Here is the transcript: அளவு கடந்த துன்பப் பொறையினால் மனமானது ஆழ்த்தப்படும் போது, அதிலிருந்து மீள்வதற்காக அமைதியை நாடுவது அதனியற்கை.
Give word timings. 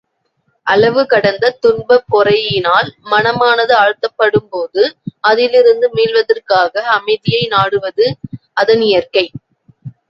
அளவு 0.67 1.05
கடந்த 1.05 1.57
துன்பப் 1.59 2.07
பொறையினால் 2.13 2.89
மனமானது 3.11 3.73
ஆழ்த்தப்படும் 3.73 4.49
போது, 4.49 4.83
அதிலிருந்து 5.19 5.89
மீள்வதற்காக 5.93 6.83
அமைதியை 6.91 7.43
நாடுவது 7.49 8.07
அதனியற்கை. 8.53 9.25